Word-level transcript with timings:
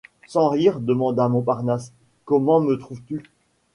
Sans 0.25 0.49
rire, 0.49 0.79
demanda 0.79 1.29
Montparnasse, 1.29 1.91
comment 2.25 2.59
me 2.59 2.73
trouves-tu? 2.75 3.21